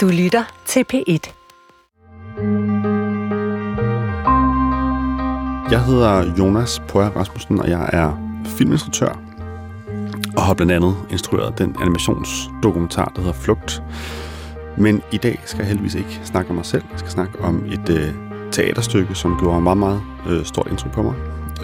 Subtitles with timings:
[0.00, 1.32] Du lytter til P1.
[5.70, 9.18] Jeg hedder Jonas Poer Rasmussen, og jeg er filminstruktør
[10.36, 13.82] og har blandt andet instrueret den animationsdokumentar, der hedder Flugt.
[14.78, 16.82] Men i dag skal jeg heldigvis ikke snakke om mig selv.
[16.90, 18.14] Jeg skal snakke om et øh,
[18.52, 21.14] teaterstykke, som gjorde meget, meget øh, stort indtryk på mig.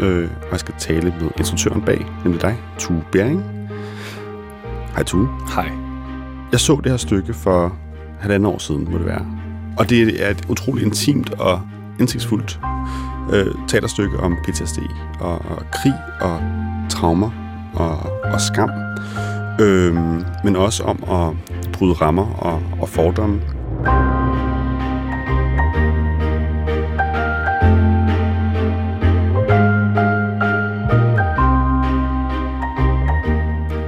[0.00, 3.44] Øh, og jeg skal tale med instruktøren bag, nemlig dig, Tue Bering.
[4.94, 5.28] Hej Tue.
[5.54, 5.70] Hej.
[6.52, 7.85] Jeg så det her stykke for
[8.20, 9.26] halvandet år siden, må det være.
[9.78, 11.60] Og det er et utroligt intimt og
[12.00, 12.60] indsigtsfuldt
[13.32, 14.78] øh, teaterstykke om PTSD
[15.20, 16.40] og, og krig og
[16.90, 17.30] traumer
[17.74, 17.98] og,
[18.32, 18.70] og skam.
[19.60, 19.94] Øh,
[20.44, 23.40] men også om at bryde rammer og, og fordomme.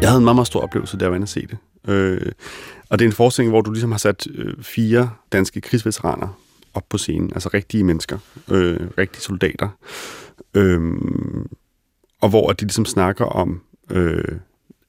[0.02, 1.58] Jeg havde en meget, meget stor oplevelse, da jeg var inde at se det.
[1.88, 2.32] Øh,
[2.88, 6.40] og det er en forestilling, hvor du ligesom har sat øh, fire danske krigsveteraner
[6.74, 7.30] op på scenen.
[7.34, 8.18] Altså rigtige mennesker.
[8.50, 9.68] Øh, rigtige soldater.
[10.54, 10.80] Øh,
[12.20, 14.38] og hvor de ligesom snakker om øh,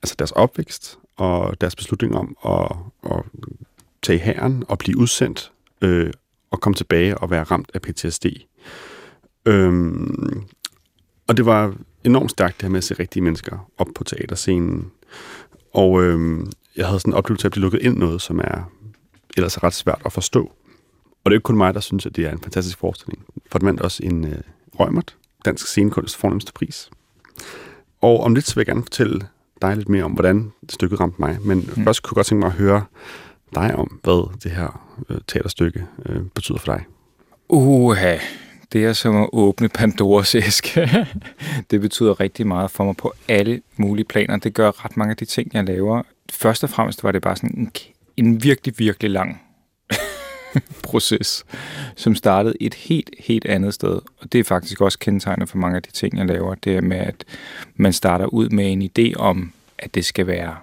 [0.03, 2.77] altså deres opvækst og deres beslutning om at,
[3.11, 3.23] at
[4.01, 6.13] tage herren og blive udsendt øh,
[6.51, 8.25] og komme tilbage og være ramt af PTSD.
[9.45, 9.71] Øh,
[11.27, 14.91] og det var enormt stærkt det her med at se rigtige mennesker op på teaterscenen.
[15.73, 16.45] Og øh,
[16.79, 18.71] jeg havde sådan en oplevelse af at blive lukket ind noget, som er
[19.37, 20.51] ellers er ret svært at forstå.
[21.23, 23.25] Og det er ikke kun mig, der synes, at det er en fantastisk forestilling.
[23.51, 24.41] For det vandt også en øh,
[24.79, 26.89] Rømert, Dansk Scenekunst fornemmeste pris.
[28.01, 29.27] Og om lidt så vil jeg gerne fortælle
[29.61, 31.37] dig lidt mere om, hvordan stykket ramte mig.
[31.41, 31.83] Men mm.
[31.83, 32.83] først kunne jeg godt tænke mig at høre
[33.55, 36.85] dig om, hvad det her øh, teaterstykke øh, betyder for dig.
[37.49, 38.17] Uha,
[38.73, 41.07] det er som at åbne Pandoras æske.
[41.71, 44.37] det betyder rigtig meget for mig på alle mulige planer.
[44.37, 46.01] Det gør ret mange af de ting, jeg laver.
[46.31, 47.71] Først og fremmest var det bare sådan en,
[48.17, 49.41] en virkelig, virkelig lang
[50.83, 51.45] proces,
[51.95, 54.01] som startede et helt, helt andet sted.
[54.17, 56.55] Og det er faktisk også kendetegnet for mange af de ting, jeg laver.
[56.55, 57.25] Det er med, at
[57.75, 60.55] man starter ud med en idé om, at det skal være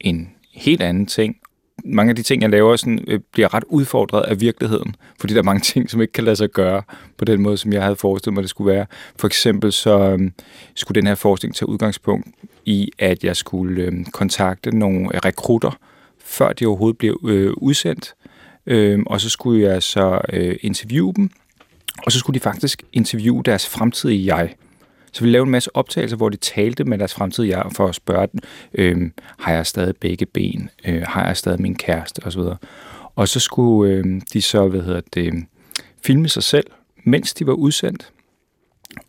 [0.00, 1.36] en helt anden ting.
[1.84, 5.40] Mange af de ting, jeg laver, sådan, øh, bliver ret udfordret af virkeligheden, fordi der
[5.40, 6.82] er mange ting, som ikke kan lade sig gøre
[7.16, 8.86] på den måde, som jeg havde forestillet mig, det skulle være.
[9.16, 10.30] For eksempel så øh,
[10.74, 12.28] skulle den her forskning tage udgangspunkt
[12.64, 15.78] i, at jeg skulle øh, kontakte nogle øh, rekrutter,
[16.24, 18.14] før de overhovedet blev øh, udsendt,
[18.66, 21.30] øh, og så skulle jeg så øh, interviewe dem,
[22.04, 24.54] og så skulle de faktisk interviewe deres fremtidige jeg.
[25.12, 27.94] Så vi lavede en masse optagelser, hvor de talte med deres fremtidige jeg for at
[27.94, 28.40] spørge dem,
[28.74, 32.56] øh, har jeg stadig begge ben, øh, har jeg stadig min kæreste Og så videre.
[33.16, 35.44] Og så skulle øh, de så, hvad hedder det,
[36.04, 36.66] filme sig selv,
[37.04, 38.12] mens de var udsendt.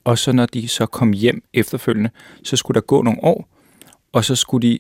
[0.04, 2.10] Og så når de så kom hjem efterfølgende,
[2.44, 3.50] så skulle der gå nogle år,
[4.12, 4.80] og så skulle de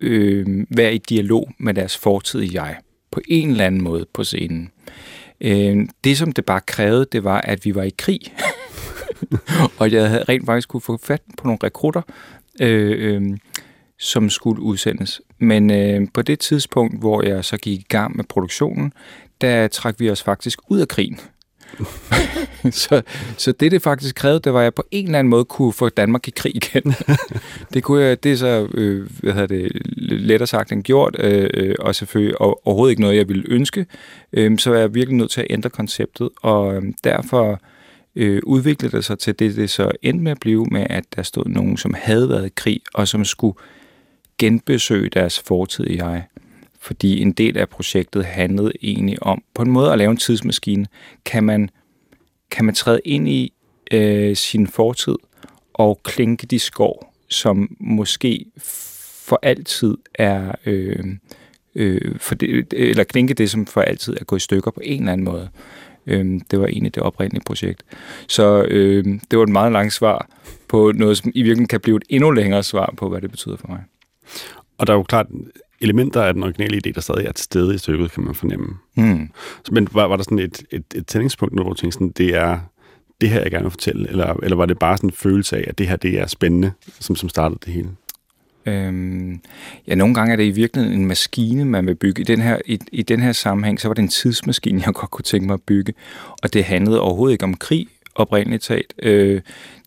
[0.00, 2.76] øh, være i dialog med deres fortidige jeg
[3.10, 4.70] på en eller anden måde på scenen.
[5.40, 8.20] Øh, det, som det bare krævede, det var, at vi var i krig.
[9.78, 12.02] og jeg havde rent faktisk kunne få fat på nogle rekrutter,
[12.60, 13.38] øh, øh,
[13.98, 15.20] som skulle udsendes.
[15.38, 18.92] Men øh, på det tidspunkt, hvor jeg så gik i gang med produktionen,
[19.40, 21.20] der trak vi os faktisk ud af krigen.
[22.70, 23.02] så,
[23.36, 25.72] så det, det faktisk krævede, det var, at jeg på en eller anden måde kunne
[25.72, 26.94] få Danmark i krig igen.
[27.74, 31.74] det, kunne jeg, det er så øh, hvad hedder det, lettere sagt end gjort, øh,
[31.78, 33.86] og selvfølgelig overhovedet ikke noget, jeg ville ønske.
[34.32, 37.60] Øh, så er jeg virkelig nødt til at ændre konceptet, og øh, derfor
[38.16, 41.22] øh, udviklede det sig til det, det så endte med at blive med, at der
[41.22, 43.56] stod nogen, som havde været i krig, og som skulle
[44.38, 46.24] genbesøge deres fortidige jeg
[46.82, 50.86] fordi en del af projektet handlede egentlig om på en måde at lave en tidsmaskine.
[51.24, 51.70] Kan man,
[52.50, 53.52] kan man træde ind i
[53.92, 55.14] øh, sin fortid
[55.74, 58.46] og klinke de skår, som måske
[59.26, 60.52] for altid er...
[60.66, 61.04] Øh,
[61.74, 65.00] øh, for det, eller klinke det, som for altid er gået i stykker på en
[65.00, 65.48] eller anden måde.
[66.06, 67.82] Øh, det var egentlig det oprindelige projekt.
[68.28, 70.26] Så øh, det var et meget langt svar
[70.68, 73.56] på noget, som i virkeligheden kan blive et endnu længere svar på, hvad det betyder
[73.56, 73.82] for mig.
[74.78, 75.26] Og der er jo klart
[75.80, 78.66] elementer af den originale idé, der stadig er til stede i stykket, kan man fornemme.
[78.94, 79.30] Mm.
[79.70, 82.58] Men var, var der sådan et, et, et tændingspunkt, hvor du tænkte sådan, det er
[83.20, 85.64] det her, jeg gerne vil fortælle, eller, eller var det bare sådan en følelse af,
[85.68, 87.88] at det her, det er spændende, som, som startede det hele?
[88.66, 89.40] Øhm,
[89.86, 92.20] ja, nogle gange er det i virkeligheden en maskine, man vil bygge.
[92.20, 95.10] I den, her, i, I den her sammenhæng, så var det en tidsmaskine, jeg godt
[95.10, 95.94] kunne tænke mig at bygge.
[96.42, 98.94] Og det handlede overhovedet ikke om krig, oprindeligt talt.
[99.02, 99.40] Øh,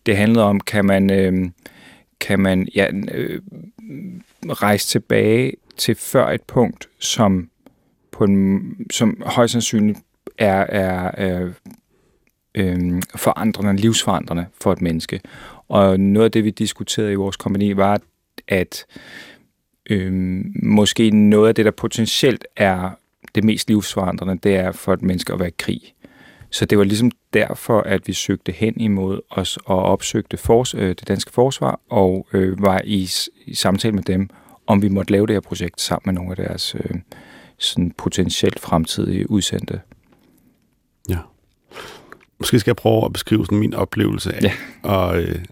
[0.06, 1.50] det handlede om, kan man, øh,
[2.20, 3.40] kan man ja, øh,
[4.48, 7.48] rejse tilbage til før et punkt, som,
[8.12, 9.98] på en, som højst sandsynligt
[10.38, 11.50] er, er, er
[12.54, 15.20] øh, forandrende, livsforandrende for et menneske.
[15.68, 18.00] Og noget af det, vi diskuterede i vores kompagni, var, at
[19.90, 22.90] øh, måske noget af det, der potentielt er
[23.34, 25.94] det mest livsforandrende, det er for et menneske at være i krig.
[26.50, 30.88] Så det var ligesom derfor, at vi søgte hen imod os og opsøgte fors, øh,
[30.88, 33.08] det danske forsvar og øh, var i,
[33.46, 34.30] i samtale med dem,
[34.66, 37.00] om vi måtte lave det her projekt sammen med nogle af deres øh,
[37.58, 39.80] sådan potentielt fremtidige udsendte.
[41.08, 41.18] Ja.
[42.38, 44.52] Måske skal jeg prøve at beskrive sådan min oplevelse af ja.
[44.82, 45.44] og, øh,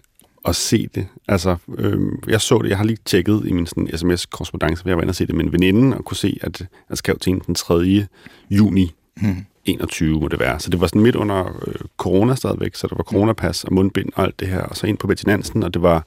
[0.45, 1.07] at se det.
[1.27, 4.97] Altså, øh, jeg så det, jeg har lige tjekket i min sådan, sms-korrespondence, hvor jeg
[4.97, 7.41] var inde og se det med en veninde, og kunne se, at jeg skrev til
[7.47, 8.07] den 3.
[8.49, 9.45] juni hmm.
[9.65, 10.59] 21 må det være.
[10.59, 14.09] Så det var sådan midt under øh, corona stadigvæk, så der var coronapas og mundbind
[14.15, 16.05] og alt det her, og så ind på Bettinansen, og det var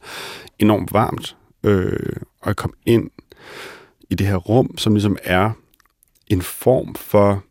[0.59, 1.37] enormt varmt.
[1.62, 3.11] Øh, og jeg kom ind
[4.11, 5.50] i det her rum, som ligesom er
[6.27, 7.44] en form for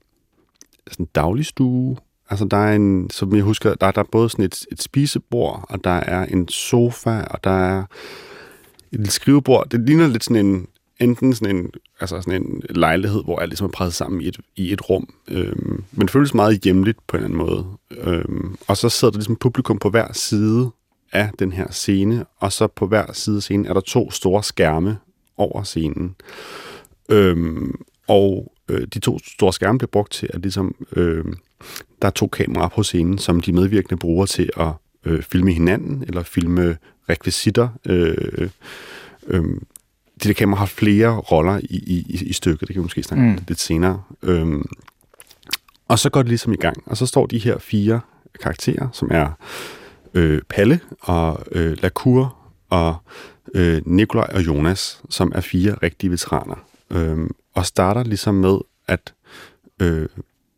[0.92, 1.98] sådan dagligstue.
[2.30, 5.66] Altså der er en, som jeg husker, der, der er både sådan et, et spisebord,
[5.70, 7.84] og der er en sofa, og der er
[8.92, 9.70] et skrivebord.
[9.70, 10.68] Det ligner lidt sådan en,
[11.00, 14.40] enten sådan en, altså sådan en lejlighed, hvor alt ligesom er presset sammen i et,
[14.56, 17.66] i et rum, øhm, men føles meget hjemligt på en eller anden måde.
[17.92, 20.72] Øhm, og så sidder der ligesom publikum på hver side
[21.12, 24.44] af den her scene, og så på hver side af scenen er der to store
[24.44, 24.98] skærme
[25.38, 26.16] over scenen.
[27.10, 27.76] Øhm,
[28.08, 31.26] og øh, de to store skærme bliver brugt til, at ligesom, øh,
[32.02, 34.72] der er to kameraer på scenen, som de medvirkende bruger til at
[35.06, 36.78] øh, filme hinanden, eller filme
[37.10, 37.70] rekvisitter.
[37.86, 38.50] Øh,
[39.28, 39.44] øh,
[40.24, 41.76] de der kameraer har flere roller i,
[42.08, 43.40] i, i stykket, det kan vi måske snakke mm.
[43.48, 44.02] lidt senere.
[44.24, 44.62] Øh,
[45.88, 48.00] og så går det ligesom i gang, og så står de her fire
[48.42, 49.30] karakterer, som er
[50.14, 52.36] øh, Palle og øh, Lacour
[52.70, 52.96] og
[53.54, 56.56] øh, Nikolaj og Jonas, som er fire rigtige veteraner.
[56.90, 58.58] Øh, og starter ligesom med
[58.88, 59.14] at
[59.82, 60.10] øh,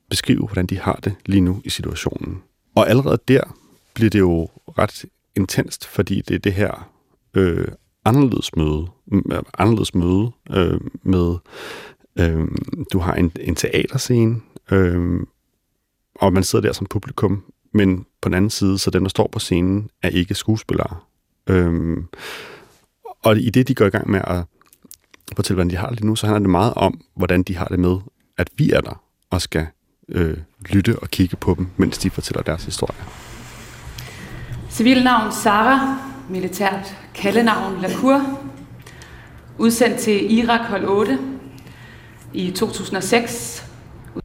[0.09, 2.43] beskrive, hvordan de har det lige nu i situationen.
[2.75, 3.57] Og allerede der
[3.93, 5.05] bliver det jo ret
[5.35, 6.89] intenst, fordi det er det her
[7.33, 7.67] øh,
[8.05, 8.87] anderledes møde,
[9.57, 11.35] anderledes møde øh, med,
[12.19, 12.47] øh,
[12.93, 14.41] du har en, en teaterscene,
[14.71, 15.19] øh,
[16.15, 19.27] og man sidder der som publikum, men på den anden side, så den, der står
[19.31, 20.97] på scenen, er ikke skuespillere.
[21.47, 21.97] Øh,
[23.23, 24.43] og i det, de går i gang med at
[25.35, 27.65] fortælle, hvordan de har det lige nu, så handler det meget om, hvordan de har
[27.65, 27.97] det med,
[28.37, 29.67] at vi er der og skal
[30.09, 30.37] øh,
[30.69, 32.99] lytte og kigge på dem, mens de fortæller deres historie.
[34.69, 35.97] Civilnavn Sara,
[36.29, 38.39] militært kaldenavn Lacour,
[39.57, 41.19] udsendt til Irak hold 8
[42.33, 43.65] i 2006,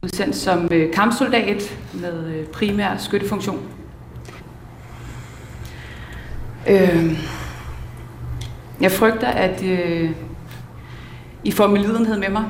[0.03, 3.59] udsendt som øh, kampsoldat med øh, primær skyttefunktion.
[6.67, 7.23] Øh,
[8.81, 10.11] jeg frygter, at øh,
[11.43, 12.43] i får medlidenhed med mig,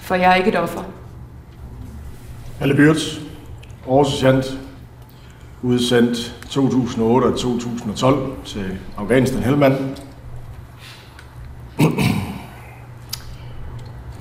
[0.00, 0.82] for jeg er ikke et offer.
[2.60, 3.20] Alle Byrts,
[3.86, 4.58] årsagent,
[5.62, 9.96] udsendt 2008 og 2012 til Afghanistan Helmand.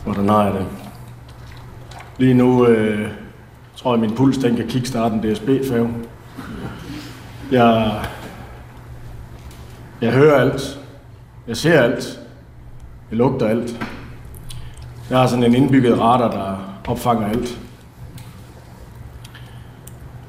[0.03, 0.65] Hvordan har jeg det?
[2.17, 3.09] Lige nu øh,
[3.75, 5.89] tror jeg, at min puls den kan kickstarte en DSB-færge.
[7.51, 8.01] Jeg,
[10.01, 10.79] jeg hører alt.
[11.47, 12.19] Jeg ser alt.
[13.09, 13.87] Det lugter alt.
[15.09, 16.57] Jeg har sådan en indbygget radar, der
[16.91, 17.59] opfanger alt.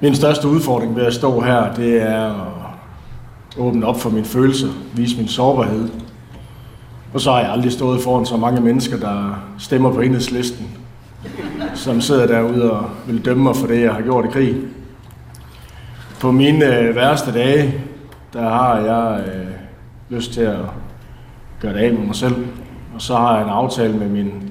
[0.00, 4.68] Min største udfordring ved at stå her, det er at åbne op for mine følelser,
[4.94, 5.88] vise min sårbarhed.
[7.14, 10.66] Og så har jeg aldrig stået foran så mange mennesker, der stemmer på enhedslisten,
[11.74, 14.56] som sidder derude og vil dømme mig for det, jeg har gjort i krig.
[16.20, 17.74] På mine øh, værste dage,
[18.32, 19.46] der har jeg øh,
[20.10, 20.58] lyst til at
[21.60, 22.46] gøre det af med mig selv.
[22.96, 24.50] Og så har jeg en aftale med min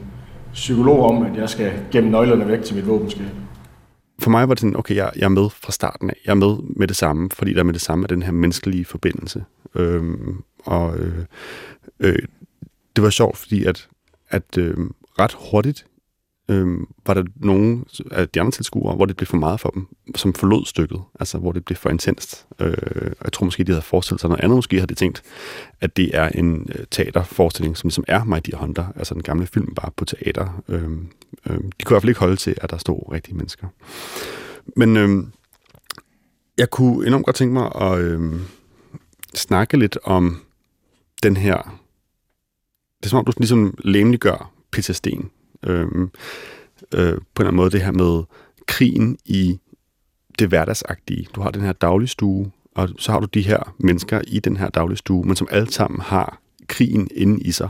[0.54, 3.26] psykolog om, at jeg skal gemme nøglerne væk til mit våbenskab.
[4.20, 6.16] For mig var det sådan, okay, jeg, jeg er med fra starten af.
[6.26, 8.86] Jeg er med med det samme, fordi der med det samme er den her menneskelige
[8.86, 9.44] forbindelse.
[9.76, 11.26] Øhm, og øh,
[12.00, 12.20] øh,
[12.96, 13.88] det var sjovt, fordi at,
[14.30, 14.78] at øh,
[15.20, 15.86] ret hurtigt
[16.50, 19.88] øh, var der nogen af de andre tilskuere, hvor det blev for meget for dem,
[20.16, 22.46] som forlod stykket, altså hvor det blev for intenst.
[22.60, 22.74] Øh,
[23.24, 24.56] jeg tror måske, de havde forestillet sig noget andet.
[24.56, 25.24] Måske havde de tænkt,
[25.82, 29.48] at det er en øh, teaterforestilling, som ligesom er My Dear Hunter, altså den gamle
[29.48, 30.64] film bare på teater.
[30.68, 33.68] Øh, øh, de kunne i hvert fald ikke holde til, at der stod rigtige mennesker.
[34.76, 35.24] Men øh,
[36.58, 38.34] jeg kunne enormt godt tænke mig at øh,
[39.34, 40.42] snakke lidt om
[41.24, 41.80] den her...
[43.00, 45.26] Det er som om, du ligesom læmeliggør PTSD'en
[45.66, 45.88] øh, øh,
[46.92, 48.24] på en eller anden måde det her med
[48.68, 49.60] krigen i
[50.40, 51.28] det hverdagsagtige.
[51.36, 54.70] Du har den her dagligstue, og så har du de her mennesker i den her
[54.70, 57.70] dagligstue, men som alle sammen har krigen inde i sig.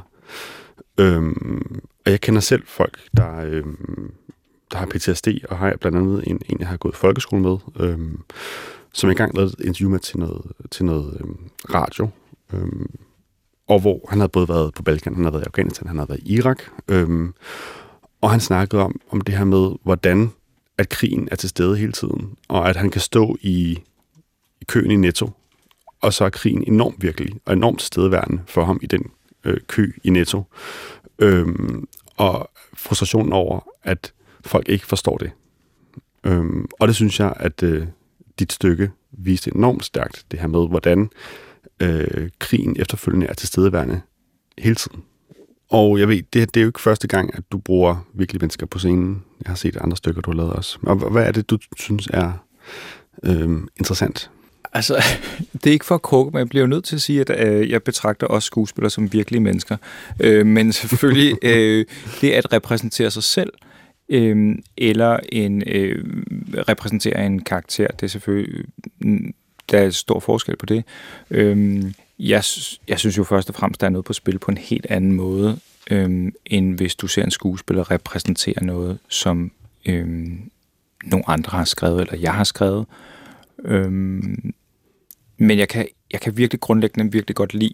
[1.00, 4.14] Øhm, og jeg kender selv folk, der, øhm,
[4.72, 7.42] der har PTSD, og har jeg blandt andet en, en jeg har gået i folkeskole
[7.42, 8.20] med, øhm,
[8.94, 11.38] som jeg engang lavede et interview med til noget, til noget øhm,
[11.74, 12.10] radio.
[12.54, 12.90] Øhm,
[13.68, 16.10] og hvor han havde både været på Balkan, han havde været i Afghanistan, han havde
[16.10, 16.60] været i Irak.
[16.88, 17.34] Øhm,
[18.26, 20.32] og han snakkede om, om det her med, hvordan
[20.78, 23.80] at krigen er til stede hele tiden, og at han kan stå i,
[24.62, 25.30] i køen i Netto,
[26.02, 29.12] og så er krigen enormt virkelig, og enormt stedværende for ham i den
[29.44, 30.44] øh, kø i Netto.
[31.20, 34.14] Øhm, og frustrationen over, at
[34.46, 35.32] folk ikke forstår det.
[36.24, 37.88] Øhm, og det synes jeg, at øh,
[38.40, 41.10] dit stykke viste enormt stærkt, det her med, hvordan
[41.80, 44.02] øh, krigen efterfølgende er til stedeværende
[44.58, 45.04] hele tiden.
[45.70, 48.66] Og jeg ved, det, det er jo ikke første gang, at du bruger virkelig mennesker
[48.66, 49.24] på scenen.
[49.44, 50.78] Jeg har set andre stykker, du har lavet også.
[50.84, 52.32] Og hvad er det, du synes er
[53.24, 54.30] øh, interessant?
[54.74, 55.04] Altså,
[55.54, 57.48] det er ikke for at krukke, men jeg bliver jo nødt til at sige, at
[57.48, 59.78] øh, jeg betragter også skuespillere som virkelige mennesker.
[60.20, 61.86] Øh, men selvfølgelig, øh,
[62.22, 63.54] det at repræsentere sig selv,
[64.10, 66.06] øh, eller en øh,
[66.68, 68.66] repræsentere en karakter, det er selvfølgelig,
[69.72, 70.84] der er stor forskel på det.
[71.32, 71.84] Øh,
[72.20, 72.44] jeg,
[72.88, 75.12] jeg synes jo først og fremmest, der er noget på spil på en helt anden
[75.12, 75.60] måde,
[75.92, 79.52] øhm, end hvis du ser en skuespiller repræsentere noget, som
[79.86, 80.52] øhm,
[81.04, 82.86] nogle andre har skrevet, eller jeg har skrevet.
[83.66, 84.54] Øhm,
[85.38, 87.74] men jeg kan, jeg kan virkelig grundlæggende virkelig godt lide,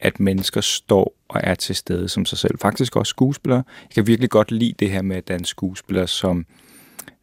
[0.00, 2.58] at mennesker står og er til stede som sig selv.
[2.58, 3.62] Faktisk også skuespillere.
[3.82, 6.46] Jeg kan virkelig godt lide det her med, at der er en skuespiller, som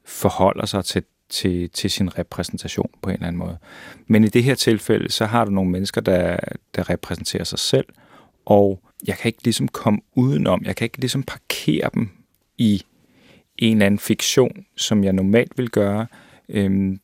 [0.05, 1.03] forholder sig til
[1.35, 3.57] til, til sin repræsentation på en eller anden måde.
[4.07, 6.37] Men i det her tilfælde, så har du nogle mennesker, der,
[6.75, 7.85] der repræsenterer sig selv,
[8.45, 12.09] og jeg kan ikke ligesom komme udenom, jeg kan ikke ligesom parkere dem
[12.57, 12.83] i
[13.57, 16.07] en eller anden fiktion, som jeg normalt vil gøre.
[16.49, 16.99] Øhm,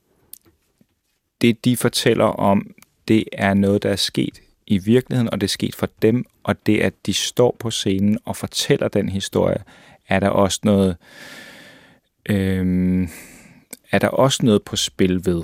[1.42, 2.72] det, de fortæller om,
[3.08, 6.66] det er noget, der er sket i virkeligheden, og det er sket for dem, og
[6.66, 9.64] det, at de står på scenen og fortæller den historie,
[10.08, 10.98] er der også noget...
[12.30, 13.10] Øhm,
[13.92, 15.44] er der også noget på spil ved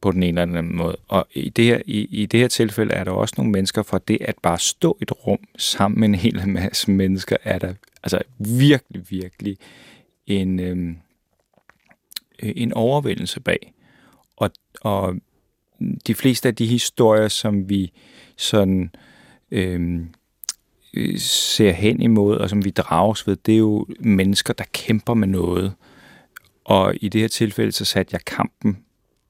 [0.00, 0.96] på den ene eller anden måde.
[1.08, 3.98] Og i det, her, i, i det her tilfælde er der også nogle mennesker, for
[3.98, 7.74] det at bare stå i et rum sammen med en hel masse mennesker, er der
[8.02, 9.58] altså virkelig, virkelig
[10.26, 10.96] en, øhm,
[12.38, 13.72] en overvældelse bag.
[14.36, 15.14] Og, og
[16.06, 17.92] de fleste af de historier, som vi
[18.36, 18.90] sådan
[19.50, 20.08] øhm,
[20.94, 25.14] øh, ser hen imod, og som vi drages ved, det er jo mennesker, der kæmper
[25.14, 25.74] med noget,
[26.66, 28.78] og i det her tilfælde, så satte jeg kampen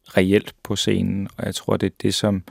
[0.07, 2.43] reelt på scenen, og jeg tror, det er det, som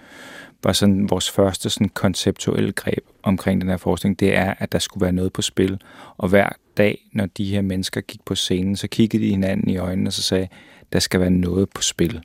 [0.63, 4.79] var sådan vores første sådan konceptuelle greb omkring den her forskning, det er, at der
[4.79, 5.81] skulle være noget på spil.
[6.17, 9.77] Og hver dag, når de her mennesker gik på scenen, så kiggede de hinanden i
[9.77, 10.47] øjnene og så sagde,
[10.93, 12.23] der skal være noget på spil,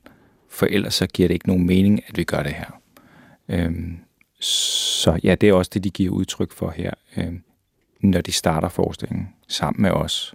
[0.49, 2.81] for ellers så giver det ikke nogen mening, at vi gør det her.
[3.49, 3.97] Øhm,
[4.39, 7.43] så ja, det er også det, de giver udtryk for her, øhm,
[7.99, 10.33] når de starter forskningen sammen med os.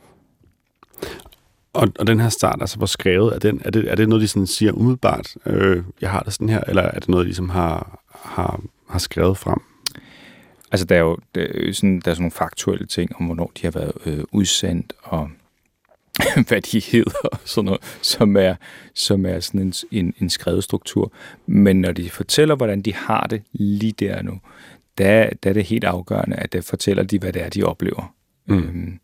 [1.76, 4.22] Og, og den her start, altså hvor skrevet, er, den, er, det, er det noget,
[4.22, 7.28] de sådan siger umiddelbart, øh, jeg har det sådan her, eller er det noget, de
[7.28, 9.58] ligesom har, har, har skrevet frem?
[10.70, 13.52] Altså, der er jo der er sådan, der er sådan nogle faktuelle ting om, hvornår
[13.56, 15.30] de har været øh, udsendt, og
[16.48, 18.54] hvad de hedder, og sådan noget, som er,
[18.94, 21.12] som er sådan en, en, en skrevet struktur.
[21.46, 24.40] Men når de fortæller, hvordan de har det lige der nu,
[24.98, 28.15] der, der er det helt afgørende, at der fortæller de, hvad det er, de oplever.
[28.46, 28.58] Mm.
[28.58, 28.98] Øhm,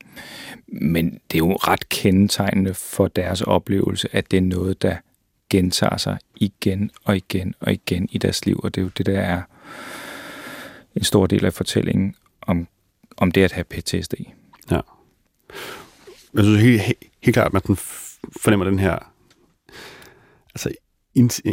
[0.67, 4.97] men det er jo ret kendetegnende for deres oplevelse, at det er noget, der
[5.51, 9.07] gentager sig igen og igen og igen i deres liv, og det er jo det,
[9.07, 9.43] der er
[10.95, 12.69] en stor del af fortællingen om,
[13.17, 14.15] om det at have PTSD.
[14.71, 14.81] Ja.
[16.35, 17.77] Jeg synes helt, helt, helt klart, at man
[18.41, 18.99] fornemmer den her
[20.55, 20.73] altså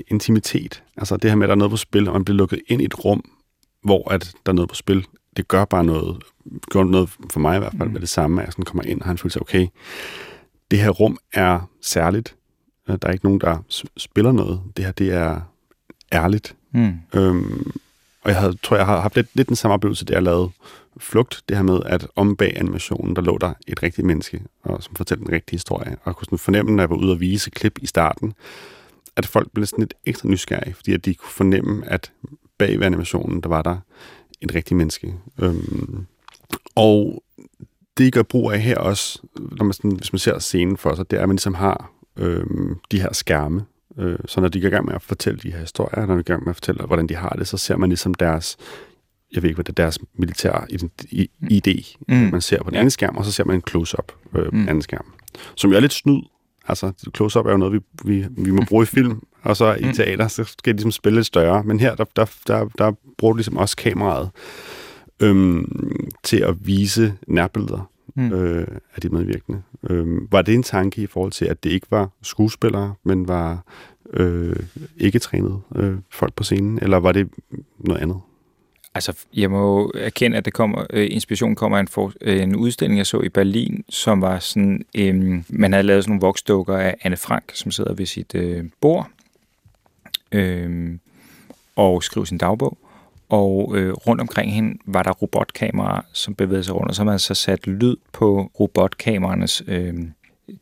[0.08, 0.84] intimitet.
[0.98, 2.82] Altså det her med, at der er noget på spil, og man bliver lukket ind
[2.82, 3.32] i et rum,
[3.84, 5.06] hvor at der er noget på spil.
[5.38, 6.24] Det gør bare noget
[6.72, 7.94] gjort noget for mig i hvert fald mm.
[7.94, 9.68] med det samme, at jeg sådan kommer ind og har en følelse af, okay,
[10.72, 12.36] det her rum er særligt.
[12.90, 13.58] Øh, der er ikke nogen, der
[13.98, 14.62] spiller noget.
[14.78, 15.42] Det her, det er
[16.14, 16.56] ærligt.
[16.72, 16.94] Mm.
[17.14, 17.72] Øhm,
[18.24, 20.50] og jeg havde, tror, jeg har haft lidt, lidt den samme oplevelse, det jeg lavede
[20.98, 24.84] Flugt, det her med, at om bag animationen, der lå der et rigtigt menneske, og
[24.84, 27.20] som fortalte en rigtig historie, og jeg kunne sådan fornemme, når jeg var ude og
[27.20, 28.34] vise klip i starten,
[29.16, 32.12] at folk blev sådan lidt ekstra nysgerrige, fordi at de kunne fornemme, at
[32.58, 33.78] bag ved animationen, der var der
[34.42, 35.14] et rigtigt menneske.
[35.40, 36.06] Øhm,
[36.76, 37.24] og
[37.98, 40.96] det, I gør brug af her også, når man sådan, hvis man ser scenen for
[40.96, 42.46] sig, det er, at man ligesom har øh,
[42.92, 43.66] de her skærme.
[43.98, 46.24] Øh, så når de går i gang med at fortælle de her historier, når de
[46.24, 48.58] går i gang med at fortælle, hvordan de har det, så ser man ligesom deres,
[49.34, 50.68] jeg ved ikke, hvad det er, deres militære
[51.52, 52.16] idé, mm.
[52.16, 52.82] man ser på den ja.
[52.82, 54.68] ene skærm, og så ser man en close-up øh, mm.
[54.68, 55.06] anden skærm.
[55.56, 56.22] Som jo er lidt snyd.
[56.68, 59.86] Altså, close-up er jo noget, vi, vi, vi må bruge i film, og så i
[59.86, 59.94] mm.
[59.94, 61.64] teater, så skal de ligesom spille lidt større.
[61.64, 64.30] Men her, der, der, der, der bruger du ligesom også kameraet
[65.20, 68.34] øhm, til at vise nærbilleder mm.
[68.34, 69.62] øh, af de medvirkende.
[69.90, 73.64] Øhm, var det en tanke i forhold til, at det ikke var skuespillere, men var
[74.14, 74.56] øh,
[74.98, 77.30] ikke trænede øh, folk på scenen, eller var det
[77.80, 78.22] noget andet?
[78.96, 82.56] altså, jeg må erkende, at det kommer, øh, inspiration kommer af en, for, øh, en
[82.56, 86.78] udstilling, jeg så i Berlin, som var sådan, øh, man havde lavet sådan nogle voksdukker
[86.78, 89.10] af Anne Frank, som sidder ved sit øh, bord
[90.32, 90.98] øh,
[91.76, 92.78] og skrev sin dagbog.
[93.30, 97.12] Og øh, rundt omkring hende var der robotkameraer, som bevægede sig rundt, og så havde
[97.12, 99.94] man så sat lyd på robotkameraernes øh,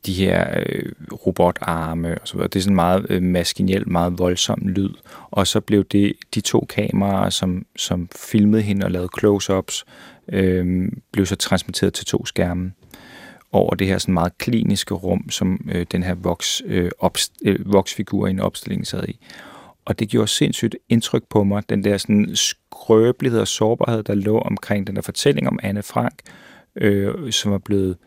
[0.06, 0.92] de her øh,
[1.26, 2.48] robotarme og så videre.
[2.48, 4.90] Det er sådan meget øh, maskinelt, meget voldsom lyd.
[5.32, 9.84] Og så blev det de to kameraer, som, som filmede hende og lavede close-ups,
[10.28, 12.72] øh, blev så transmitteret til to skærme
[13.52, 17.74] over det her sådan meget kliniske rum, som øh, den her voks, øh, opst- øh,
[17.74, 19.20] voksfigur i en opstilling sad i.
[19.88, 24.40] Og det gjorde sindssygt indtryk på mig, den der sådan skrøbelighed og sårbarhed, der lå
[24.40, 26.20] omkring den der fortælling om Anne Frank,
[26.76, 27.98] øh, som er blevet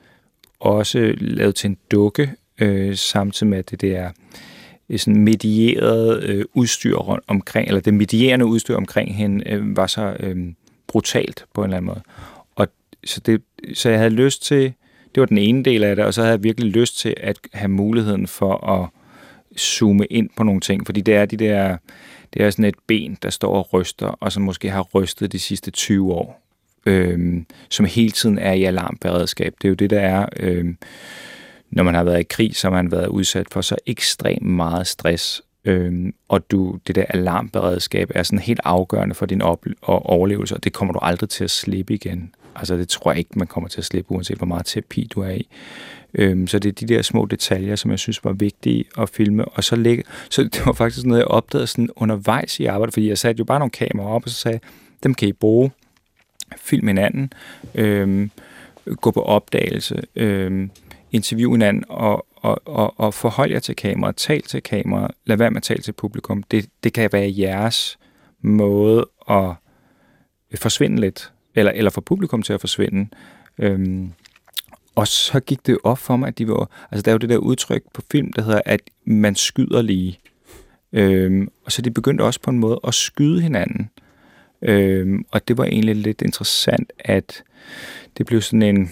[0.60, 4.10] også lavet til en dukke, øh, samtidig med at det der
[4.88, 9.86] øh, sådan medieret øh, udstyr rundt omkring, eller det medierende udstyr omkring hende, øh, var
[9.86, 10.36] så øh,
[10.86, 12.02] brutalt på en eller anden måde.
[12.54, 12.68] Og
[13.04, 13.42] så, det,
[13.74, 14.72] så jeg havde lyst til,
[15.14, 17.38] det var den ene del af det, og så havde jeg virkelig lyst til at
[17.52, 18.88] have muligheden for at
[19.58, 21.76] zoome ind på nogle ting, fordi det er de der,
[22.34, 25.38] det er sådan et ben, der står og ryster, og som måske har rystet de
[25.38, 26.42] sidste 20 år,
[26.86, 29.54] øhm, som hele tiden er i alarmberedskab.
[29.62, 30.76] Det er jo det, der er, øhm,
[31.70, 34.86] når man har været i krig, så har man været udsat for så ekstremt meget
[34.86, 40.06] stress, øhm, og du, det der alarmberedskab er sådan helt afgørende for din op- og
[40.06, 42.34] overlevelse, og det kommer du aldrig til at slippe igen.
[42.54, 45.20] Altså det tror jeg ikke, man kommer til at slippe, uanset hvor meget terapi du
[45.20, 45.48] er i.
[46.14, 49.44] Øhm, så det er de der små detaljer, som jeg synes var vigtige at filme.
[49.44, 53.08] Og så, lægge, så det var faktisk noget, jeg opdagede sådan undervejs i arbejdet, fordi
[53.08, 54.60] jeg satte jo bare nogle kameraer op, og så sagde
[55.02, 55.70] dem kan I bruge.
[56.56, 57.32] Film hinanden.
[57.74, 58.30] Øhm,
[58.96, 60.02] gå på opdagelse.
[60.16, 60.70] Øhm,
[61.12, 64.16] interview hinanden og, og, og, og forhold jer til kameraet.
[64.16, 65.10] Tal til kameraet.
[65.26, 66.42] Lad være med at tale til publikum.
[66.42, 67.98] Det, det kan være jeres
[68.42, 69.52] måde at
[70.54, 73.08] forsvinde lidt, eller, eller få publikum til at forsvinde.
[73.58, 74.12] Øhm,
[75.00, 76.70] og så gik det op for mig, at de var...
[76.90, 80.18] Altså, der er jo det der udtryk på film, der hedder, at man skyder lige.
[80.92, 83.90] Øhm, og så de begyndte også på en måde at skyde hinanden.
[84.62, 87.42] Øhm, og det var egentlig lidt interessant, at
[88.18, 88.90] det blev sådan en...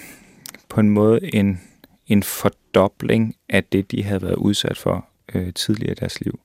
[0.69, 1.61] På en måde en,
[2.07, 6.41] en fordobling af det, de havde været udsat for øh, tidligere i deres liv.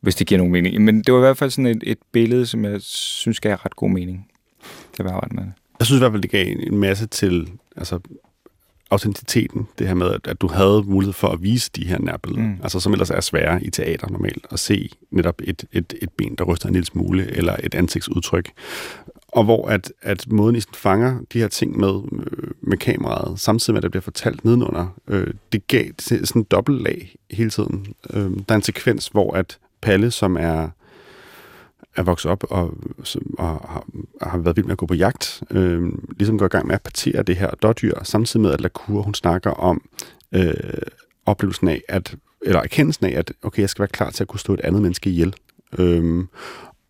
[0.00, 0.84] Hvis det giver nogen mening.
[0.84, 3.76] Men det var i hvert fald sådan et, et billede, som jeg synes gav ret
[3.76, 4.28] god mening.
[4.96, 5.52] Det var arbejde med det.
[5.78, 8.00] Jeg synes i hvert fald, det gav en masse til altså,
[8.90, 12.42] autenticiteten, det her med, at, at du havde mulighed for at vise de her nærbilleder,
[12.42, 12.58] mm.
[12.62, 16.34] altså som ellers er svære i teater normalt, at se netop et, et, et ben,
[16.34, 18.52] der ryster en lille smule, eller et ansigtsudtryk,
[19.28, 22.00] og hvor at, at måden, I fanger de her ting med,
[22.62, 26.82] med kameraet, samtidig med, at det bliver fortalt nedenunder, øh, det gav sådan en dobbelt
[26.82, 27.86] lag hele tiden.
[28.10, 30.68] Øh, der er en sekvens, hvor at Palle, som er
[31.96, 32.74] er vokset op og,
[33.38, 33.86] og har,
[34.22, 36.82] har været vild med at gå på jagt, øh, ligesom går i gang med at
[36.82, 39.82] partere det her dårdyr, samtidig med at Lacour, hun snakker om
[40.32, 40.54] øh,
[41.26, 44.40] oplevelsen af, at, eller erkendelsen af, at okay, jeg skal være klar til at kunne
[44.40, 45.34] stå et andet menneske ihjel.
[45.78, 46.24] Øh,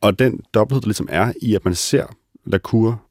[0.01, 2.07] og den dobbelthed, der ligesom er i, at man ser
[2.45, 3.03] Lacour,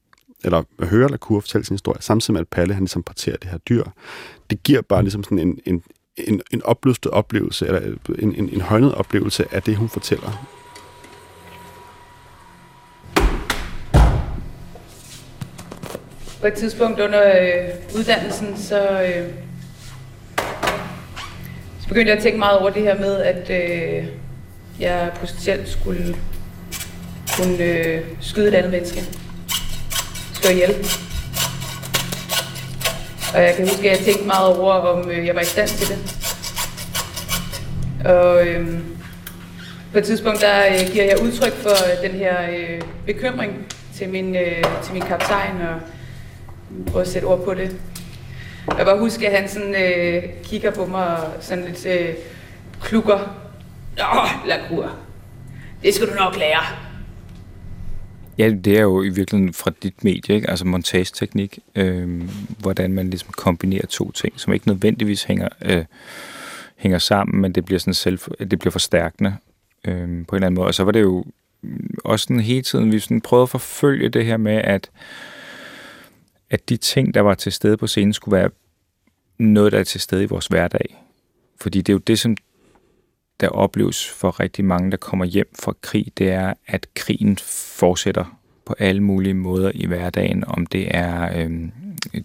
[0.43, 3.57] eller hører Lacour fortælle sin historie, samtidig med, at Palle, han ligesom parterer det her
[3.57, 3.83] dyr,
[4.49, 5.83] det giver bare ligesom sådan en, en,
[6.17, 10.54] en, en opløftet oplevelse, eller en, en, en højnet oplevelse af det, hun fortæller.
[16.45, 19.27] På et tidspunkt under øh, uddannelsen, så, øh,
[21.81, 24.05] så begyndte jeg at tænke meget over det her med, at øh,
[24.79, 26.15] jeg potentielt skulle
[27.37, 29.01] kunne øh, skyde et andet menneske.
[30.33, 30.75] Slå ihjel.
[33.33, 35.67] Og jeg kan huske, at jeg tænkte meget over, om øh, jeg var i stand
[35.67, 35.97] til det.
[38.05, 38.79] Og øh,
[39.91, 44.09] på et tidspunkt, der øh, giver jeg udtryk for øh, den her øh, bekymring til
[44.09, 45.79] min, øh, til min kaptajn, og
[46.87, 47.77] prøve at sætte ord på det.
[48.77, 52.15] Jeg bare huske, at han sådan, øh, kigger på mig og sådan lidt øh,
[52.81, 53.19] klukker.
[53.99, 54.95] Åh, lakur.
[55.83, 56.63] Det skal du nok lære.
[58.37, 60.49] Ja, det er jo i virkeligheden fra dit medie, ikke?
[60.49, 62.21] altså montageteknik, øh,
[62.59, 65.85] hvordan man ligesom kombinerer to ting, som ikke nødvendigvis hænger, øh,
[66.75, 69.35] hænger sammen, men det bliver sådan selv, det bliver forstærkende
[69.87, 70.67] øh, på en eller anden måde.
[70.67, 71.25] Og så var det jo
[72.03, 74.89] også sådan hele tiden, vi sådan prøvede at forfølge det her med, at
[76.49, 78.49] at de ting, der var til stede på scenen, skulle være
[79.37, 81.03] noget, der er til stede i vores hverdag.
[81.61, 82.37] Fordi det er jo det, som
[83.39, 87.37] der opleves for rigtig mange, der kommer hjem fra krig, det er, at krigen
[87.77, 90.43] fortsætter på alle mulige måder i hverdagen.
[90.47, 91.69] Om det er, øh,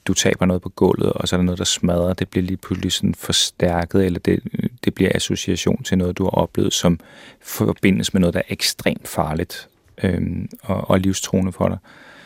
[0.06, 2.56] du taber noget på gulvet, og så er der noget, der smadrer, det bliver lige
[2.56, 4.42] pludselig sådan forstærket, eller det,
[4.84, 7.00] det bliver association til noget, du har oplevet, som
[7.40, 9.68] forbindes med noget, der er ekstremt farligt.
[10.02, 10.20] øh,
[10.62, 11.78] og, og livstruende for dig.
[11.78, 12.19] Øh,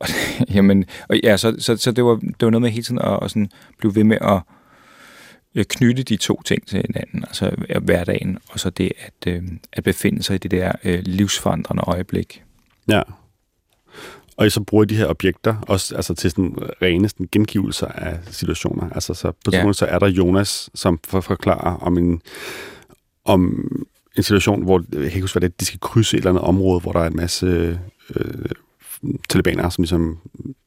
[0.54, 3.18] jamen, og ja, så, så, så det, var, det var noget med hele tiden at,
[3.22, 4.40] at sådan blive ved med at
[5.54, 9.84] øh, knytte de to ting til hinanden, altså hverdagen, og så det at, øh, at
[9.84, 12.42] befinde sig i det der øh, livsforandrende øjeblik.
[12.88, 13.02] Ja.
[14.36, 18.18] Og I så bruger de her objekter også altså til sådan rene sådan gengivelser af
[18.30, 18.90] situationer.
[18.90, 19.72] Altså så på ja.
[19.72, 22.22] så er der Jonas, som forklarer om en,
[23.24, 23.70] om
[24.16, 26.30] en situation, hvor jeg kan ikke huske, hvad det er, de skal krydse et eller
[26.30, 27.80] andet område, hvor der er en masse
[28.16, 28.50] øh,
[29.28, 30.18] talibanere, som ligesom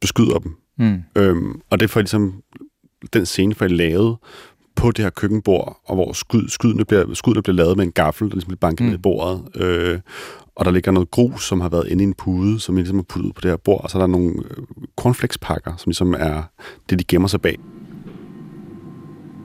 [0.01, 0.55] beskyder dem.
[0.77, 1.03] Mm.
[1.15, 2.41] Øhm, og det er for ligesom
[3.13, 4.17] den scene, for lavet
[4.75, 8.29] på det her køkkenbord, og hvor skyd, skydene, bliver, skydene bliver lavet med en gaffel,
[8.29, 8.89] der ligesom bliver banket mm.
[8.89, 9.41] ned i bordet.
[9.55, 9.99] Øh,
[10.55, 13.03] og der ligger noget grus, som har været inde i en pude, som ligesom er
[13.03, 14.63] puttet på det her bord, og så er der nogle øh,
[14.97, 16.43] cornflakespakker, som ligesom er
[16.89, 17.59] det, de gemmer sig bag.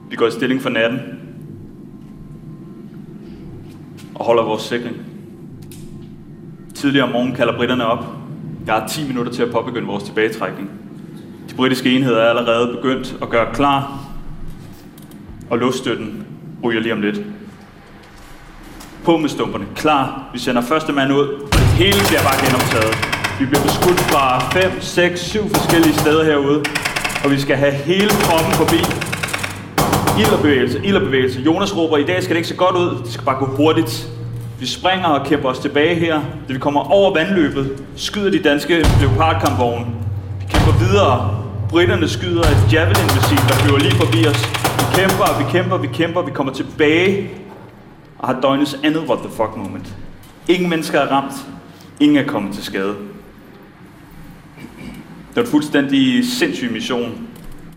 [0.09, 0.99] Vi går i stilling for natten
[4.15, 4.95] og holder vores sikring.
[6.75, 8.05] Tidligere om morgenen kalder britterne op.
[8.67, 10.69] Der er 10 minutter til at påbegynde vores tilbagetrækning.
[11.49, 13.99] De britiske enheder er allerede begyndt at gøre klar,
[15.49, 16.25] og luftstøtten
[16.63, 17.21] ryger lige om lidt.
[19.05, 19.65] På med stumperne.
[19.75, 20.29] Klar.
[20.33, 21.47] Vi sender første mand ud.
[21.51, 22.95] Det hele bliver bare genoptaget.
[23.39, 26.63] Vi bliver beskudt fra 5, 6, 7 forskellige steder herude.
[27.23, 28.81] Og vi skal have hele kroppen forbi.
[30.21, 31.41] Ild og bevægelse, ild og bevægelse.
[31.41, 33.03] Jonas råber, i dag skal det ikke se godt ud.
[33.03, 34.16] Det skal bare gå hurtigt.
[34.59, 36.21] Vi springer og kæmper os tilbage her.
[36.47, 39.85] Da vi kommer over vandløbet, skyder de danske leopardkampvogne.
[40.39, 41.43] Vi kæmper videre.
[41.69, 44.41] Britterne skyder et javelin-missil, der flyver lige forbi os.
[44.79, 46.21] Vi kæmper, vi kæmper, vi kæmper.
[46.21, 47.29] Vi kommer tilbage
[48.19, 49.95] og har døgnets andet what the fuck moment.
[50.47, 51.33] Ingen mennesker er ramt.
[51.99, 52.95] Ingen er kommet til skade.
[55.29, 57.27] Det var en fuldstændig sindssyg mission.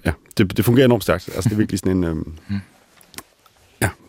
[0.05, 1.29] Ja, det, det fungerer enormt stærkt.
[1.35, 2.05] Altså, det er virkelig sådan en...
[2.05, 2.55] Øhm, ja,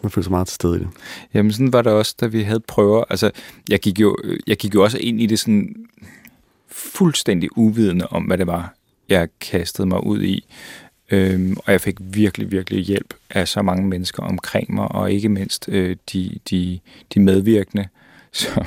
[0.03, 0.89] man føler sig meget til stede i det.
[1.33, 3.03] Jamen, sådan var det også, da vi havde prøver.
[3.09, 3.31] Altså,
[3.69, 5.75] jeg gik jo, jeg gik jo også ind i det sådan
[6.67, 8.73] fuldstændig uvidende om, hvad det var,
[9.09, 10.45] jeg kastede mig ud i.
[11.11, 15.29] Øhm, og jeg fik virkelig, virkelig hjælp af så mange mennesker omkring mig, og ikke
[15.29, 16.79] mindst øh, de, de,
[17.13, 17.87] de medvirkende.
[18.31, 18.65] Så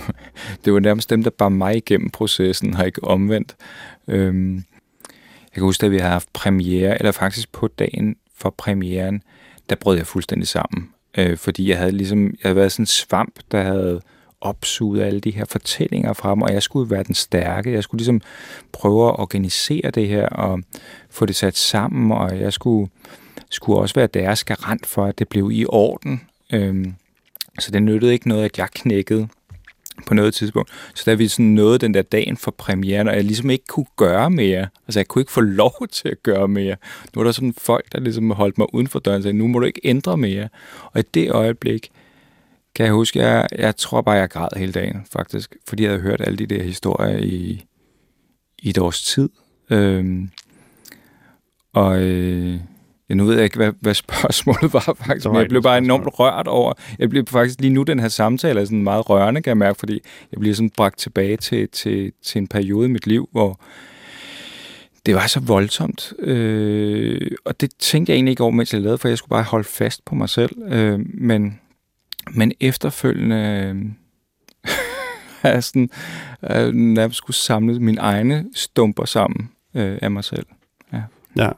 [0.64, 3.57] det var nærmest dem, der bar mig igennem processen, har ikke omvendt.
[4.09, 9.23] Øhm, jeg kan huske, at vi havde haft premiere, eller faktisk på dagen for premieren,
[9.70, 10.93] der brød jeg fuldstændig sammen.
[11.18, 14.00] Øh, fordi jeg havde ligesom, jeg havde været sådan en svamp, der havde
[14.40, 17.72] opsuget alle de her fortællinger fra mig, og jeg skulle være den stærke.
[17.72, 18.20] Jeg skulle ligesom
[18.72, 20.61] prøve at organisere det her og
[21.11, 22.90] få det sat sammen, og jeg skulle,
[23.50, 26.20] skulle også være deres garant for, at det blev i orden.
[26.53, 26.94] Øhm,
[27.59, 29.29] så det nyttede ikke noget, at jeg knækkede
[30.07, 30.70] på noget tidspunkt.
[30.94, 33.87] Så da vi sådan nåede den der dagen for premieren, og jeg ligesom ikke kunne
[33.96, 36.76] gøre mere, altså jeg kunne ikke få lov til at gøre mere.
[37.14, 39.46] Nu var der sådan folk, der ligesom holdt mig uden for døren og sagde, nu
[39.46, 40.48] må du ikke ændre mere.
[40.92, 41.90] Og i det øjeblik,
[42.74, 45.57] kan jeg huske, jeg, jeg tror bare, jeg græd hele dagen, faktisk.
[45.68, 47.64] Fordi jeg havde hørt alle de der historier i,
[48.59, 49.28] i et års tid.
[49.70, 50.30] Øhm,
[51.72, 52.61] og øh,
[53.16, 56.48] nu ved jeg ikke, hvad, hvad spørgsmålet var faktisk, men jeg blev bare enormt rørt
[56.48, 56.72] over.
[56.98, 59.79] Jeg blev faktisk lige nu, den her samtale er sådan meget rørende, kan jeg mærke,
[59.79, 60.00] fordi
[60.33, 63.61] jeg bliver sådan bragt tilbage til, til, til en periode i mit liv, hvor
[65.07, 66.12] det var så voldsomt.
[66.18, 69.42] Øh, og det tænkte jeg egentlig ikke over, mens jeg lavede, for jeg skulle bare
[69.42, 70.62] holde fast på mig selv.
[70.68, 71.61] Øh, men
[72.31, 73.85] men efterfølgende øh,
[75.40, 75.90] har sådan,
[76.50, 80.46] øh, nærmest skulle samle mine egne stumper sammen øh, af mig selv.
[80.92, 81.03] Ja.
[81.37, 81.50] ja,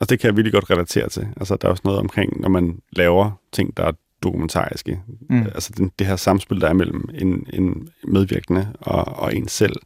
[0.00, 1.28] og det kan jeg virkelig godt relatere til.
[1.36, 5.00] Altså, der er også noget omkring, når man laver ting, der er dokumentariske.
[5.30, 5.42] Mm.
[5.42, 9.76] Altså den, det her samspil, der er mellem en, en medvirkende og, og en selv.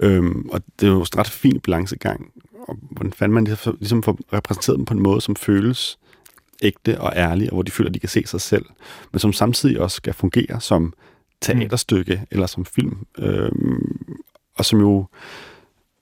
[0.00, 2.32] Øhm, og det er jo en ret fin balancegang.
[2.68, 5.98] Og hvordan fanden man ligesom, ligesom får repræsenteret dem på en måde, som føles
[6.62, 8.64] ægte og ærlig, og hvor de føler, at de kan se sig selv,
[9.12, 10.92] men som samtidig også skal fungere som
[11.40, 12.26] teaterstykke mm.
[12.30, 13.50] eller som film, øh,
[14.54, 15.06] og som jo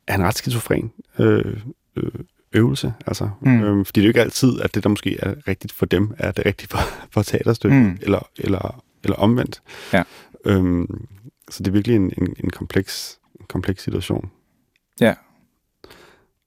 [0.07, 1.61] er en ret skizofren øh,
[1.97, 2.13] øh,
[2.53, 2.95] øvelse.
[3.07, 3.63] Altså, mm.
[3.63, 6.15] øh, fordi det er jo ikke altid, at det, der måske er rigtigt for dem,
[6.19, 6.79] er det rigtigt for,
[7.13, 7.99] for teaterstykke, mm.
[8.03, 9.63] eller, eller, eller omvendt.
[9.93, 10.03] Ja.
[10.45, 10.89] Øh,
[11.51, 14.31] så det er virkelig en, en, en, kompleks, en kompleks situation.
[15.01, 15.15] Ja.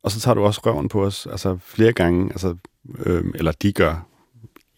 [0.03, 2.55] Og så tager du også røven på os altså flere gange, altså
[3.05, 4.07] øh, eller de gør,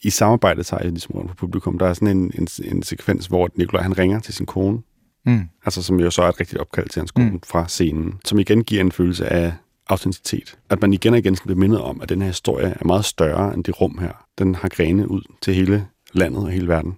[0.01, 1.77] i samarbejde tager jeg ligesom rundt på publikum.
[1.77, 4.81] Der er sådan en, en, en sekvens, hvor Nikolaj han ringer til sin kone,
[5.25, 5.49] mm.
[5.65, 7.41] altså som jo så er et rigtigt opkald til hans kone mm.
[7.45, 9.53] fra scenen, som igen giver en følelse af
[9.87, 10.57] autenticitet.
[10.69, 13.05] At man igen og igen skal blive mindet om, at den her historie er meget
[13.05, 14.25] større end det rum her.
[14.37, 16.97] Den har grene ud til hele landet og hele verden.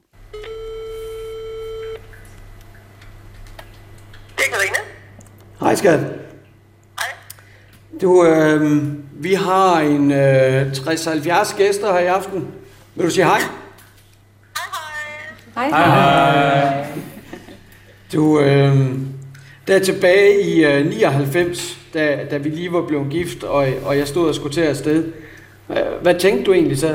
[4.38, 4.80] Det er Karina.
[5.60, 6.00] Hej skat.
[8.02, 12.48] Du, øh, vi har en øh, 60-70 gæster her i aften.
[12.96, 13.40] Vil du sige hej?
[15.56, 15.70] Hej hej.
[15.70, 16.88] Hej hej.
[18.14, 18.90] Du, øh,
[19.68, 24.08] Der tilbage i øh, 99, da, da vi lige var blevet gift, og, og jeg
[24.08, 25.14] stod og skulle til afsted.
[26.02, 26.88] Hvad, tænkte du egentlig så?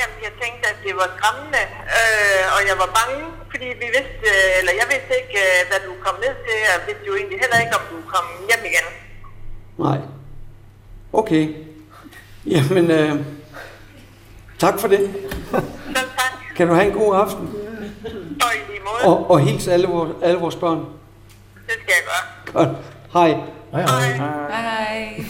[0.00, 1.62] Jamen, jeg tænkte, at det var skræmmende,
[1.98, 5.80] øh, og jeg var bange, fordi vi vidste, øh, eller jeg vidste ikke, øh, hvad
[5.88, 8.86] du kom ned til, og vidste jo egentlig heller ikke, om du kom hjem igen.
[9.86, 9.98] Nej.
[11.12, 11.44] Okay.
[12.46, 13.14] Jamen, øh,
[14.58, 15.00] tak for det.
[15.50, 17.46] Selv tak, Kan du have en god aften?
[18.44, 20.78] og i lige måde, Og, og hils alle, vores, alle vores børn.
[21.66, 22.64] det skal jeg gøre.
[22.64, 22.76] Godt.
[23.12, 23.30] Hej.
[23.72, 24.16] Hej, hej.
[24.16, 25.24] Hej.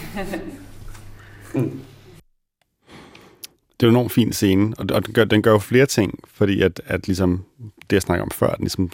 [3.81, 5.87] Det er jo en enormt fin scene, og, og den, gør, den gør jo flere
[5.87, 8.91] ting, fordi at, at ligesom det, jeg snakker om før, den ligesom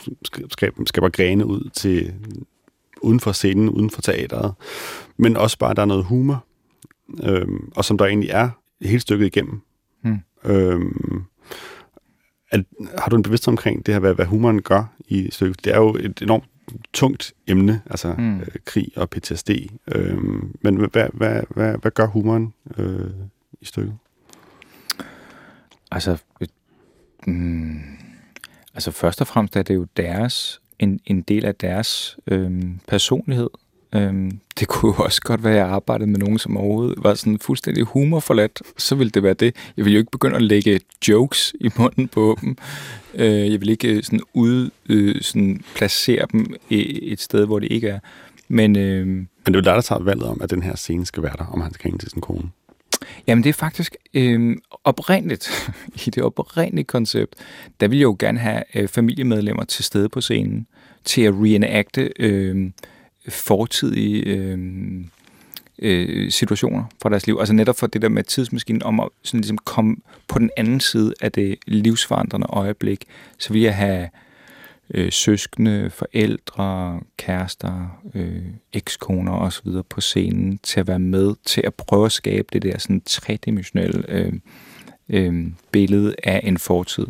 [0.51, 2.15] skaber, skaber grene ud til
[3.03, 4.55] uden for scenen, uden for teateret,
[5.17, 6.45] men også bare, at der er noget humor,
[7.23, 8.51] øhm, og som der egentlig er
[8.83, 9.61] helt stykket igennem.
[10.03, 10.19] Hmm.
[10.45, 11.23] Øhm,
[12.51, 12.65] at,
[12.99, 15.65] har du en bevidsthed omkring det her, hvad, hvad humoren gør i stykket?
[15.65, 16.45] Det er jo et enormt
[16.93, 18.41] tungt emne, altså mm.
[18.41, 19.51] øh, krig og PTSD.
[19.93, 23.11] Øhm, men hvad, hvad, hvad, hvad gør humoren øh,
[23.61, 23.97] i stykket?
[25.91, 26.49] Altså, øh,
[27.27, 27.81] mm,
[28.75, 33.49] altså først og fremmest er det jo deres, en, en del af deres øhm, personlighed.
[33.97, 37.15] Øhm, det kunne jo også godt være, at jeg arbejdede med nogen, som overhovedet var
[37.15, 38.63] sådan fuldstændig humorforladt.
[38.77, 39.55] Så ville det være det.
[39.77, 42.57] Jeg ville jo ikke begynde at lægge jokes i munden på dem.
[43.15, 47.73] Øh, jeg vil ikke sådan ud, øh, sådan placere dem i et sted, hvor det
[47.73, 47.99] ikke er.
[48.49, 51.07] Men, øh, Men det er jo dig, der tager valget om, at den her scene
[51.07, 52.51] skal være der, om han skal ringe til sin kone.
[53.27, 55.71] Jamen det er faktisk øh, oprindeligt,
[56.07, 57.35] i det oprindelige koncept,
[57.81, 60.67] der vil jeg jo gerne have øh, familiemedlemmer til stede på scenen,
[61.05, 62.71] til at reenacte øh,
[63.29, 64.59] fortidige øh,
[65.79, 67.37] øh, situationer fra deres liv.
[67.39, 69.97] Altså netop for det der med tidsmaskinen, om at sådan ligesom komme
[70.29, 73.05] på den anden side af det livsforandrende øjeblik,
[73.39, 74.09] så vil jeg have
[74.95, 79.69] øh, søskende, forældre, kærester, øh, ekskoner osv.
[79.91, 84.05] på scenen til at være med til at prøve at skabe det der sådan tredimensionelle
[84.09, 84.33] øh,
[85.09, 87.07] øh, billede af en fortid.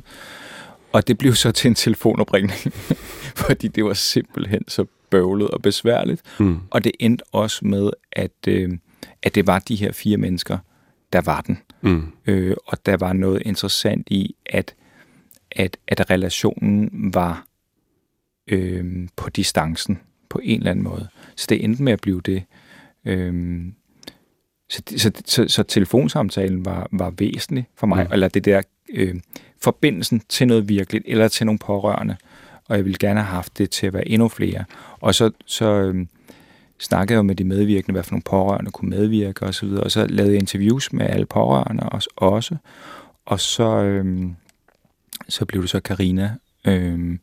[0.93, 2.73] Og det blev så til en telefonopringning,
[3.47, 6.23] fordi det var simpelthen så bøvlet og besværligt.
[6.41, 6.59] Mm.
[6.71, 8.79] Og det endte også med, at, øh,
[9.23, 10.59] at det var de her fire mennesker,
[11.13, 11.59] der var den.
[11.81, 12.13] Mm.
[12.27, 14.75] Øh, og der var noget interessant i, at,
[15.51, 17.47] at, at relationen var
[18.49, 21.09] øh, på distancen på en eller anden måde.
[21.37, 22.43] Så det endte med at blive det.
[23.05, 23.63] Øh,
[24.69, 28.13] så, så, så, så telefonsamtalen var, var væsentlig for mig, Mm.
[28.13, 29.15] eller det der øh,
[29.61, 32.17] forbindelsen til noget virkeligt, eller til nogle pårørende.
[32.69, 34.65] Og jeg ville gerne have haft det til at være endnu flere.
[35.01, 36.07] Og så, så øh,
[36.79, 39.83] snakkede jeg med de medvirkende, hvad for nogle pårørende kunne medvirke osv., og, så videre.
[39.83, 42.09] og så lavede jeg interviews med alle pårørende også.
[42.17, 42.57] også.
[43.27, 44.27] Og så, øh,
[45.29, 46.35] så blev det så Karina,
[46.67, 47.19] øh,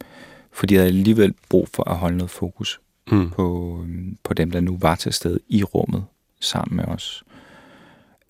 [0.51, 2.79] fordi jeg havde alligevel brug for at holde noget fokus
[3.11, 3.29] Mm.
[3.29, 6.05] på, øhm, på dem, der nu var til stede i rummet
[6.39, 7.23] sammen med os.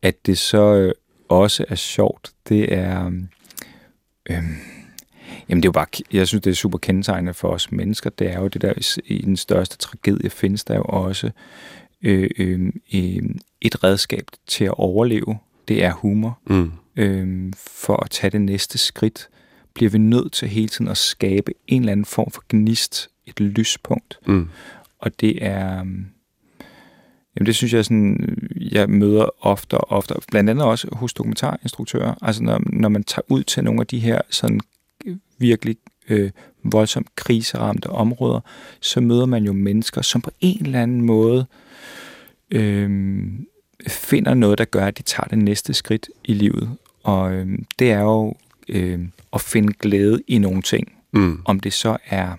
[0.01, 0.93] At det så øh,
[1.29, 3.05] også er sjovt, det er...
[4.29, 4.55] Øhm,
[5.49, 8.09] jamen det er jo bare, jeg synes, det er super kendetegnende for os mennesker.
[8.09, 11.31] Det er jo det der, i den største tragedie findes der jo også
[12.01, 12.59] øh, øh,
[12.93, 13.23] øh,
[13.61, 15.37] et redskab til at overleve.
[15.67, 16.39] Det er humor.
[16.47, 16.71] Mm.
[16.95, 19.29] Øh, for at tage det næste skridt,
[19.73, 23.39] bliver vi nødt til hele tiden at skabe en eller anden form for gnist, et
[23.39, 24.19] lyspunkt.
[24.27, 24.49] Mm.
[24.99, 25.79] Og det er...
[25.79, 26.05] øhm,
[27.35, 28.37] Jamen det synes jeg sådan,
[28.71, 32.15] jeg møder ofte og ofte, blandt andet også hos dokumentarinstruktører.
[32.21, 34.59] Altså når, når man tager ud til nogle af de her sådan
[35.43, 35.77] virkelig
[36.09, 36.31] øh,
[36.63, 38.39] voldsomt kriseramte områder,
[38.79, 41.45] så møder man jo mennesker, som på en eller anden måde
[42.51, 42.89] øh,
[43.87, 46.69] finder noget, der gør, at de tager det næste skridt i livet.
[47.03, 47.47] Og øh,
[47.79, 48.35] det er jo
[48.69, 48.99] øh,
[49.33, 50.91] at finde glæde i nogle ting.
[51.11, 51.41] Mm.
[51.45, 52.33] Om det så er,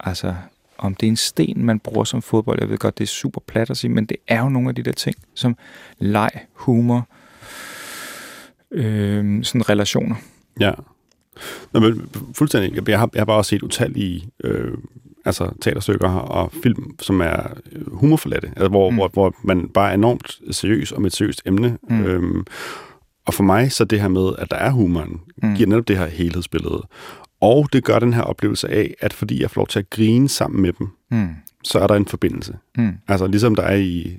[0.00, 0.34] altså,
[0.78, 3.40] om det er en sten, man bruger som fodbold, jeg ved godt, det er super
[3.46, 5.56] plat at sige, men det er jo nogle af de der ting, som
[5.98, 7.08] leg, humor,
[8.70, 10.16] øh, sådan relationer.
[10.60, 10.72] Ja.
[11.72, 12.88] Nå, men fuldstændig.
[12.88, 14.72] Jeg, har, jeg har bare også set utallige øh,
[15.24, 17.36] altså, teaterstykker og film, som er
[17.72, 18.96] øh, humorforladte, altså, hvor, mm.
[18.96, 21.78] Hvor, hvor man bare er enormt seriøs om et seriøst emne.
[21.90, 22.04] Mm.
[22.04, 22.44] Øhm,
[23.26, 25.20] og for mig, så det her med, at der er humoren.
[25.42, 25.54] Mm.
[25.56, 26.82] giver netop det her helhedsbillede.
[27.40, 30.28] Og det gør den her oplevelse af, at fordi jeg får lov til at grine
[30.28, 31.28] sammen med dem, Mm.
[31.64, 32.56] så er der en forbindelse.
[32.78, 32.92] Mm.
[33.08, 34.18] Altså ligesom der er i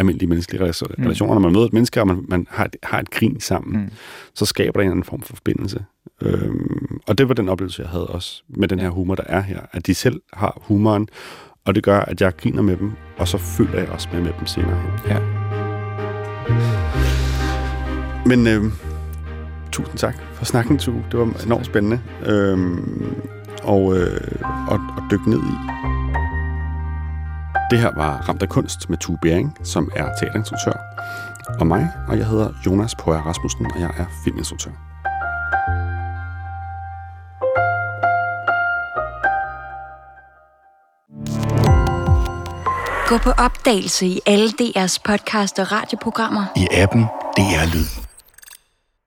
[0.00, 2.98] almindelige menneskelige rela- relationer, når man møder et menneske, og man, man har, et, har
[3.00, 3.88] et grin sammen, Mm.
[4.34, 5.84] så skaber der en eller anden form for forbindelse.
[6.22, 9.40] Øhm, og det var den oplevelse, jeg havde også med den her humor, der er
[9.40, 9.60] her.
[9.72, 11.08] At de selv har humoren,
[11.64, 14.32] og det gør, at jeg griner med dem, og så føler jeg også med med
[14.38, 14.90] dem senere hen.
[15.10, 15.18] Ja.
[18.26, 18.72] Men øhm,
[19.72, 20.92] tusind tak for snakken, Tu.
[21.12, 22.00] Det var enormt spændende.
[22.26, 23.14] Øhm,
[23.62, 24.20] og, øh,
[24.68, 25.89] og, og dykke ned i.
[27.70, 30.72] Det her var Ramt af Kunst med Tue Bering, som er teaterinstruktør,
[31.60, 34.70] og mig, og jeg hedder Jonas Poer Rasmussen, og jeg er filminstruktør.
[43.08, 46.44] Gå på opdagelse i alle DR's podcast og radioprogrammer.
[46.56, 47.02] I appen
[47.36, 48.09] DR Lyd.